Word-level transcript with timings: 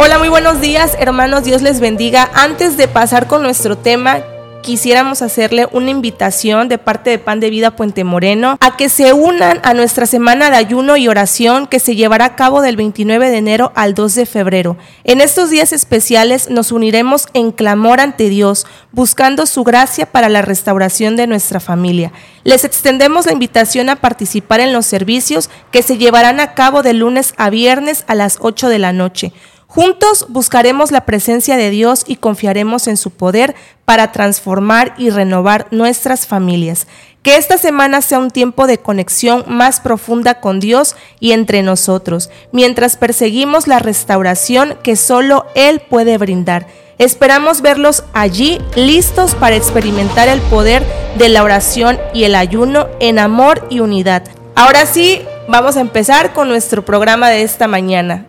Hola, 0.00 0.20
muy 0.20 0.28
buenos 0.28 0.60
días, 0.60 0.96
hermanos. 1.00 1.42
Dios 1.42 1.60
les 1.60 1.80
bendiga. 1.80 2.30
Antes 2.32 2.76
de 2.76 2.86
pasar 2.86 3.26
con 3.26 3.42
nuestro 3.42 3.76
tema, 3.76 4.20
quisiéramos 4.62 5.22
hacerle 5.22 5.66
una 5.72 5.90
invitación 5.90 6.68
de 6.68 6.78
parte 6.78 7.10
de 7.10 7.18
Pan 7.18 7.40
de 7.40 7.50
Vida 7.50 7.72
Puente 7.74 8.04
Moreno 8.04 8.56
a 8.60 8.76
que 8.76 8.90
se 8.90 9.12
unan 9.12 9.58
a 9.64 9.74
nuestra 9.74 10.06
semana 10.06 10.50
de 10.50 10.56
ayuno 10.56 10.96
y 10.96 11.08
oración 11.08 11.66
que 11.66 11.80
se 11.80 11.96
llevará 11.96 12.26
a 12.26 12.36
cabo 12.36 12.62
del 12.62 12.76
29 12.76 13.28
de 13.28 13.38
enero 13.38 13.72
al 13.74 13.94
2 13.94 14.14
de 14.14 14.26
febrero. 14.26 14.76
En 15.02 15.20
estos 15.20 15.50
días 15.50 15.72
especiales 15.72 16.48
nos 16.48 16.70
uniremos 16.70 17.26
en 17.34 17.50
clamor 17.50 17.98
ante 17.98 18.28
Dios, 18.28 18.66
buscando 18.92 19.46
su 19.46 19.64
gracia 19.64 20.06
para 20.06 20.28
la 20.28 20.42
restauración 20.42 21.16
de 21.16 21.26
nuestra 21.26 21.58
familia. 21.58 22.12
Les 22.44 22.64
extendemos 22.64 23.26
la 23.26 23.32
invitación 23.32 23.88
a 23.88 23.96
participar 23.96 24.60
en 24.60 24.72
los 24.72 24.86
servicios 24.86 25.50
que 25.72 25.82
se 25.82 25.98
llevarán 25.98 26.38
a 26.38 26.54
cabo 26.54 26.84
de 26.84 26.92
lunes 26.92 27.34
a 27.36 27.50
viernes 27.50 28.04
a 28.06 28.14
las 28.14 28.38
8 28.40 28.68
de 28.68 28.78
la 28.78 28.92
noche. 28.92 29.32
Juntos 29.70 30.24
buscaremos 30.30 30.90
la 30.92 31.04
presencia 31.04 31.58
de 31.58 31.68
Dios 31.68 32.02
y 32.06 32.16
confiaremos 32.16 32.88
en 32.88 32.96
su 32.96 33.10
poder 33.10 33.54
para 33.84 34.12
transformar 34.12 34.94
y 34.96 35.10
renovar 35.10 35.66
nuestras 35.70 36.26
familias. 36.26 36.86
Que 37.22 37.36
esta 37.36 37.58
semana 37.58 38.00
sea 38.00 38.18
un 38.18 38.30
tiempo 38.30 38.66
de 38.66 38.78
conexión 38.78 39.44
más 39.46 39.80
profunda 39.80 40.40
con 40.40 40.58
Dios 40.58 40.96
y 41.20 41.32
entre 41.32 41.62
nosotros, 41.62 42.30
mientras 42.50 42.96
perseguimos 42.96 43.66
la 43.66 43.78
restauración 43.78 44.78
que 44.82 44.96
solo 44.96 45.44
Él 45.54 45.80
puede 45.80 46.16
brindar. 46.16 46.66
Esperamos 46.96 47.60
verlos 47.60 48.04
allí 48.14 48.62
listos 48.74 49.34
para 49.34 49.56
experimentar 49.56 50.28
el 50.28 50.40
poder 50.40 50.82
de 51.18 51.28
la 51.28 51.42
oración 51.42 51.98
y 52.14 52.24
el 52.24 52.36
ayuno 52.36 52.88
en 53.00 53.18
amor 53.18 53.66
y 53.68 53.80
unidad. 53.80 54.22
Ahora 54.54 54.86
sí, 54.86 55.20
vamos 55.46 55.76
a 55.76 55.82
empezar 55.82 56.32
con 56.32 56.48
nuestro 56.48 56.86
programa 56.86 57.28
de 57.28 57.42
esta 57.42 57.68
mañana. 57.68 58.27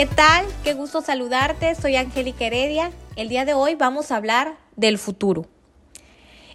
¿Qué 0.00 0.06
tal? 0.06 0.46
Qué 0.64 0.72
gusto 0.72 1.02
saludarte. 1.02 1.74
Soy 1.74 1.96
Angélica 1.96 2.46
Heredia. 2.46 2.90
El 3.16 3.28
día 3.28 3.44
de 3.44 3.52
hoy 3.52 3.74
vamos 3.74 4.10
a 4.10 4.16
hablar 4.16 4.56
del 4.74 4.96
futuro. 4.96 5.44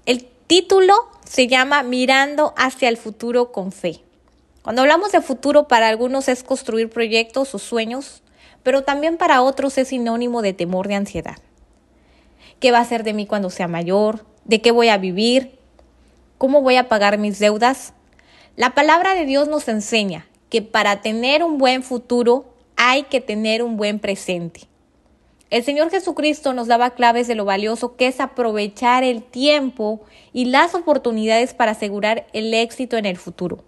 El 0.08 0.26
título 0.48 0.96
se 1.26 1.46
llama 1.46 1.84
Mirando 1.84 2.56
hacia 2.58 2.90
el 2.90 2.98
futuro 2.98 3.52
con 3.52 3.72
fe. 3.72 4.00
Cuando 4.64 4.82
hablamos 4.82 5.12
de 5.12 5.22
futuro, 5.22 5.68
para 5.68 5.90
algunos 5.90 6.28
es 6.28 6.42
construir 6.42 6.90
proyectos 6.90 7.54
o 7.54 7.60
sueños, 7.60 8.24
pero 8.64 8.84
también 8.84 9.16
para 9.16 9.44
otros 9.44 9.78
es 9.78 9.90
sinónimo 9.90 10.42
de 10.42 10.54
temor 10.54 10.88
de 10.88 10.96
ansiedad. 10.96 11.38
¿Qué 12.60 12.72
va 12.72 12.80
a 12.80 12.86
ser 12.86 13.04
de 13.04 13.14
mí 13.14 13.28
cuando 13.28 13.52
sea 13.52 13.68
mayor? 13.68 14.26
¿De 14.46 14.60
qué 14.60 14.72
voy 14.72 14.90
a 14.90 14.98
vivir? 14.98 15.60
¿Cómo 16.40 16.64
voy 16.64 16.78
a 16.78 16.90
pagar 16.90 17.20
mis 17.20 17.38
deudas? 17.38 17.94
La 18.56 18.74
palabra 18.74 19.14
de 19.14 19.28
Dios 19.28 19.48
nos 19.48 19.68
enseña 19.68 20.26
que 20.50 20.64
para 20.64 21.04
tener 21.04 21.44
un 21.44 21.60
buen 21.60 21.84
futuro 21.84 22.55
hay 22.88 23.04
que 23.04 23.20
tener 23.20 23.64
un 23.64 23.78
buen 23.78 23.98
presente. 23.98 24.62
El 25.50 25.64
Señor 25.64 25.90
Jesucristo 25.90 26.54
nos 26.54 26.68
daba 26.68 26.92
claves 26.92 27.28
de 27.28 27.34
lo 27.34 27.44
valioso 27.44 27.96
que 27.96 28.06
es 28.06 28.20
aprovechar 28.20 29.04
el 29.04 29.24
tiempo 29.24 30.02
y 30.34 30.46
las 30.46 30.76
oportunidades 30.76 31.56
para 31.56 31.72
asegurar 31.72 32.28
el 32.32 32.54
éxito 32.54 32.96
en 32.98 33.08
el 33.08 33.18
futuro. 33.18 33.64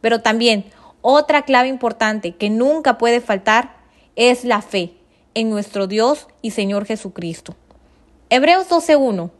Pero 0.00 0.20
también 0.22 0.64
otra 1.00 1.42
clave 1.42 1.66
importante 1.66 2.36
que 2.36 2.50
nunca 2.50 2.98
puede 2.98 3.20
faltar 3.20 3.74
es 4.14 4.44
la 4.44 4.62
fe 4.62 4.92
en 5.34 5.50
nuestro 5.50 5.88
Dios 5.88 6.28
y 6.40 6.52
Señor 6.52 6.86
Jesucristo. 6.86 7.56
Hebreos 8.30 8.68
12.1 8.68 9.30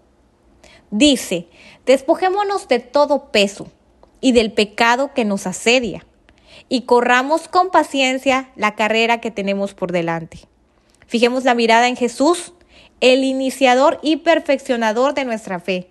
dice, 0.90 1.46
despojémonos 1.86 2.66
de 2.66 2.80
todo 2.80 3.30
peso 3.30 3.68
y 4.20 4.32
del 4.32 4.50
pecado 4.50 5.14
que 5.14 5.24
nos 5.24 5.46
asedia 5.46 6.04
y 6.68 6.82
corramos 6.82 7.48
con 7.48 7.70
paciencia 7.70 8.50
la 8.56 8.74
carrera 8.74 9.20
que 9.20 9.30
tenemos 9.30 9.74
por 9.74 9.92
delante. 9.92 10.40
Fijemos 11.06 11.44
la 11.44 11.54
mirada 11.54 11.88
en 11.88 11.96
Jesús, 11.96 12.52
el 13.00 13.24
iniciador 13.24 13.98
y 14.02 14.16
perfeccionador 14.16 15.14
de 15.14 15.24
nuestra 15.24 15.60
fe, 15.60 15.90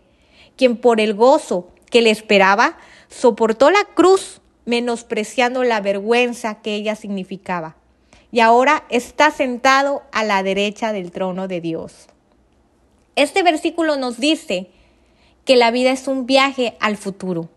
quien 0.55 0.77
por 0.77 0.99
el 0.99 1.13
gozo 1.13 1.69
que 1.89 2.01
le 2.01 2.09
esperaba 2.09 2.77
soportó 3.09 3.69
la 3.69 3.83
cruz, 3.93 4.41
menospreciando 4.65 5.63
la 5.63 5.81
vergüenza 5.81 6.61
que 6.61 6.75
ella 6.75 6.95
significaba, 6.95 7.75
y 8.31 8.39
ahora 8.39 8.85
está 8.89 9.31
sentado 9.31 10.03
a 10.11 10.23
la 10.23 10.41
derecha 10.41 10.93
del 10.93 11.11
trono 11.11 11.47
de 11.47 11.61
Dios. 11.61 12.07
Este 13.15 13.43
versículo 13.43 13.97
nos 13.97 14.19
dice 14.19 14.69
que 15.43 15.57
la 15.57 15.71
vida 15.71 15.91
es 15.91 16.07
un 16.07 16.25
viaje 16.25 16.77
al 16.79 16.95
futuro, 16.95 17.49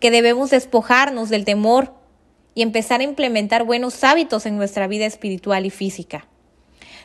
que 0.00 0.10
debemos 0.10 0.50
despojarnos 0.50 1.28
del 1.28 1.44
temor 1.44 1.94
y 2.54 2.62
empezar 2.62 3.00
a 3.00 3.04
implementar 3.04 3.64
buenos 3.64 4.02
hábitos 4.04 4.46
en 4.46 4.56
nuestra 4.56 4.86
vida 4.86 5.06
espiritual 5.06 5.66
y 5.66 5.70
física. 5.70 6.26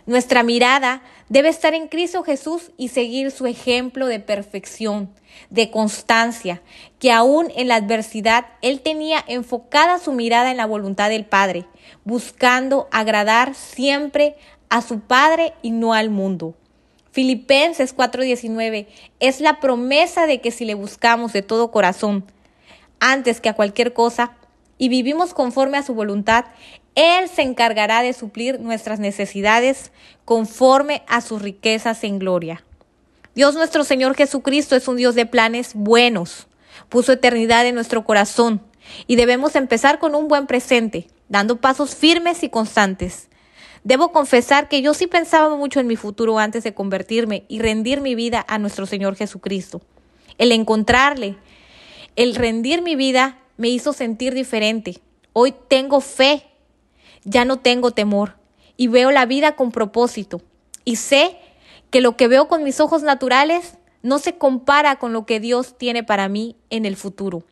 Nuestra 0.06 0.44
mirada 0.44 1.01
debe 1.29 1.50
estar 1.50 1.73
en 1.73 1.88
Cristo 1.88 2.23
Jesús 2.23 2.72
y 2.78 2.89
seguir 2.89 3.31
su 3.31 3.47
ejemplo 3.47 4.06
de 4.06 4.19
perfección, 4.19 5.09
de 5.50 5.72
constancia, 5.72 6.61
que 7.00 7.11
aún 7.11 7.51
en 7.56 7.69
la 7.69 7.75
adversidad 7.75 8.45
Él 8.61 8.81
tenía 8.81 9.23
enfocada 9.28 9.97
su 9.97 10.11
mirada 10.11 10.51
en 10.51 10.57
la 10.57 10.67
voluntad 10.67 11.09
del 11.09 11.25
Padre, 11.25 11.66
buscando 12.03 12.88
agradar 12.91 13.56
siempre 13.56 14.35
a 14.69 14.83
su 14.83 15.00
Padre 15.00 15.53
y 15.63 15.72
no 15.72 15.94
al 15.94 16.12
mundo. 16.12 16.53
Filipenses 17.12 17.95
4:19 17.95 18.88
es 19.19 19.41
la 19.41 19.59
promesa 19.59 20.27
de 20.27 20.39
que 20.39 20.51
si 20.51 20.66
le 20.66 20.75
buscamos 20.75 21.33
de 21.33 21.41
todo 21.41 21.72
corazón, 21.72 22.25
antes 23.00 23.41
que 23.41 23.50
a 23.50 23.56
cualquier 23.56 23.94
cosa, 23.94 24.33
y 24.78 24.90
vivimos 24.90 25.34
conforme 25.34 25.78
a 25.78 25.84
su 25.84 25.94
voluntad, 25.94 26.46
Él 26.96 27.30
se 27.30 27.41
encargará 27.41 28.02
de 28.02 28.13
suplir 28.13 28.59
nuestras 28.59 29.00
necesidades 29.00 29.91
conforme 30.25 31.03
a 31.08 31.22
sus 31.22 31.41
riquezas 31.41 32.03
en 32.03 32.19
gloria. 32.19 32.63
Dios 33.36 33.53
nuestro 33.56 33.84
Señor 33.84 34.16
Jesucristo 34.16 34.75
es 34.75 34.88
un 34.88 34.97
Dios 34.97 35.16
de 35.16 35.25
planes 35.25 35.72
buenos. 35.74 36.47
Puso 36.90 37.12
eternidad 37.12 37.66
en 37.66 37.75
nuestro 37.75 38.06
corazón 38.06 38.62
y 39.08 39.16
debemos 39.16 39.56
empezar 39.56 40.00
con 40.00 40.16
un 40.16 40.28
buen 40.28 40.47
presente, 40.47 41.07
dando 41.28 41.57
pasos 41.57 41.96
firmes 41.96 42.44
y 42.44 42.50
constantes. 42.50 43.30
Debo 43.84 44.12
confesar 44.12 44.68
que 44.68 44.81
yo 44.81 44.94
sí 44.94 45.07
pensaba 45.07 45.56
mucho 45.56 45.80
en 45.80 45.88
mi 45.88 45.96
futuro 45.96 46.40
antes 46.40 46.63
de 46.63 46.74
convertirme 46.74 47.46
y 47.47 47.59
rendir 47.59 48.02
mi 48.02 48.16
vida 48.16 48.44
a 48.47 48.57
nuestro 48.57 48.86
Señor 48.86 49.16
Jesucristo. 49.16 49.81
El 50.38 50.52
encontrarle, 50.52 51.38
el 52.16 52.36
rendir 52.36 52.81
mi 52.81 52.96
vida 52.96 53.38
me 53.58 53.70
hizo 53.70 53.94
sentir 53.94 54.34
diferente. 54.34 55.00
Hoy 55.34 55.54
tengo 55.68 56.02
fe, 56.02 56.46
ya 57.24 57.46
no 57.46 57.58
tengo 57.58 57.92
temor 57.92 58.36
y 58.78 58.88
veo 58.88 59.12
la 59.12 59.26
vida 59.26 59.56
con 59.56 59.72
propósito. 59.72 60.42
Y 60.84 60.98
sé 60.98 61.38
que 61.90 62.02
lo 62.02 62.18
que 62.18 62.28
veo 62.28 62.48
con 62.48 62.64
mis 62.64 62.80
ojos 62.80 63.04
naturales 63.04 63.78
no 64.02 64.20
se 64.20 64.38
compara 64.38 64.98
con 64.98 65.14
lo 65.14 65.26
que 65.26 65.40
Dios 65.40 65.78
tiene 65.78 66.04
para 66.04 66.30
mí 66.30 66.56
en 66.70 66.86
el 66.86 66.96
futuro. 66.96 67.44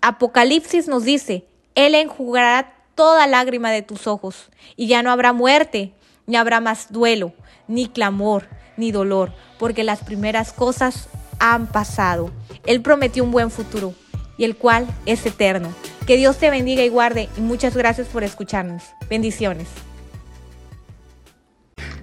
Apocalipsis 0.00 0.88
nos 0.88 1.04
dice, 1.04 1.46
Él 1.74 1.94
enjugará 1.94 2.74
toda 2.94 3.26
lágrima 3.26 3.70
de 3.70 3.82
tus 3.82 4.06
ojos 4.06 4.50
y 4.76 4.86
ya 4.86 5.02
no 5.02 5.10
habrá 5.10 5.32
muerte, 5.32 5.92
ni 6.26 6.36
habrá 6.36 6.60
más 6.60 6.92
duelo, 6.92 7.32
ni 7.68 7.88
clamor, 7.88 8.48
ni 8.76 8.92
dolor, 8.92 9.32
porque 9.58 9.84
las 9.84 10.02
primeras 10.02 10.52
cosas 10.52 11.08
han 11.38 11.66
pasado. 11.66 12.30
Él 12.64 12.80
prometió 12.80 13.24
un 13.24 13.30
buen 13.30 13.50
futuro 13.50 13.94
y 14.36 14.44
el 14.44 14.56
cual 14.56 14.86
es 15.06 15.24
eterno. 15.26 15.72
Que 16.06 16.16
Dios 16.16 16.36
te 16.36 16.50
bendiga 16.50 16.84
y 16.84 16.88
guarde 16.88 17.28
y 17.36 17.40
muchas 17.40 17.76
gracias 17.76 18.08
por 18.08 18.24
escucharnos. 18.24 18.82
Bendiciones. 19.08 19.68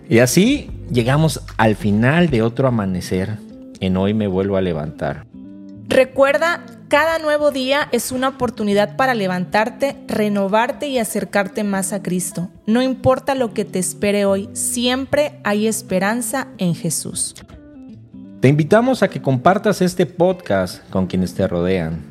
Y 0.10 0.20
así 0.20 0.70
llegamos 0.92 1.42
al 1.58 1.76
final 1.76 2.30
de 2.30 2.42
otro 2.42 2.68
amanecer. 2.68 3.38
En 3.80 3.98
hoy 3.98 4.14
me 4.14 4.28
vuelvo 4.28 4.58
a 4.58 4.62
levantar. 4.62 5.26
Recuerda, 5.88 6.66
cada 6.88 7.20
nuevo 7.20 7.52
día 7.52 7.88
es 7.92 8.12
una 8.12 8.30
oportunidad 8.30 8.98
para 8.98 9.14
levantarte, 9.14 9.96
renovarte 10.08 10.88
y 10.88 11.00
acercarte 11.00 11.64
más 11.64 11.94
a 11.94 12.04
Cristo. 12.04 12.50
No 12.66 12.82
importa 12.82 13.36
lo 13.36 13.54
que 13.54 13.66
te 13.66 13.80
espere 13.80 14.26
hoy, 14.26 14.50
siempre 14.54 15.40
hay 15.44 15.68
esperanza 15.68 16.48
en 16.58 16.76
Jesús. 16.76 17.36
Te 18.42 18.48
invitamos 18.48 19.04
a 19.04 19.10
que 19.10 19.22
compartas 19.22 19.82
este 19.82 20.06
podcast 20.06 20.88
con 20.90 21.08
quienes 21.08 21.34
te 21.34 21.48
rodean 21.48 22.11